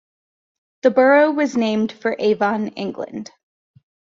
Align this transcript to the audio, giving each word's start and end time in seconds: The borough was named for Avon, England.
The 0.81 0.89
borough 0.89 1.29
was 1.29 1.55
named 1.55 1.91
for 1.91 2.15
Avon, 2.17 2.69
England. 2.69 3.29